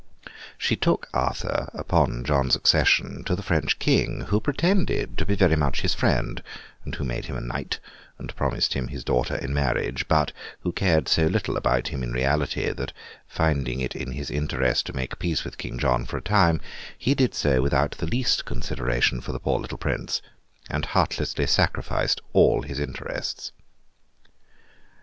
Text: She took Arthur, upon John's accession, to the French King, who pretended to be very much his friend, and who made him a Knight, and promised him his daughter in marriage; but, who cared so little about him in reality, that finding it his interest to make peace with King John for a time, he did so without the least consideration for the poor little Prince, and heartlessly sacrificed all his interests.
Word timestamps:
She 0.57 0.75
took 0.75 1.07
Arthur, 1.13 1.69
upon 1.75 2.23
John's 2.25 2.55
accession, 2.55 3.23
to 3.25 3.35
the 3.35 3.43
French 3.43 3.77
King, 3.77 4.21
who 4.21 4.39
pretended 4.41 5.15
to 5.19 5.27
be 5.27 5.35
very 5.35 5.55
much 5.55 5.81
his 5.81 5.93
friend, 5.93 6.41
and 6.83 6.95
who 6.95 7.03
made 7.03 7.25
him 7.25 7.37
a 7.37 7.39
Knight, 7.39 7.79
and 8.17 8.35
promised 8.35 8.73
him 8.73 8.87
his 8.87 9.03
daughter 9.03 9.35
in 9.35 9.53
marriage; 9.53 10.07
but, 10.07 10.31
who 10.61 10.71
cared 10.71 11.07
so 11.07 11.27
little 11.27 11.55
about 11.55 11.89
him 11.89 12.01
in 12.01 12.13
reality, 12.13 12.71
that 12.71 12.93
finding 13.27 13.79
it 13.79 13.93
his 13.93 14.31
interest 14.31 14.87
to 14.87 14.93
make 14.95 15.19
peace 15.19 15.43
with 15.43 15.59
King 15.59 15.77
John 15.77 16.07
for 16.07 16.17
a 16.17 16.21
time, 16.23 16.61
he 16.97 17.13
did 17.13 17.35
so 17.35 17.61
without 17.61 17.91
the 17.91 18.07
least 18.07 18.43
consideration 18.43 19.21
for 19.21 19.31
the 19.31 19.39
poor 19.39 19.59
little 19.59 19.77
Prince, 19.77 20.19
and 20.67 20.83
heartlessly 20.83 21.45
sacrificed 21.45 22.21
all 22.33 22.63
his 22.63 22.79
interests. 22.79 23.51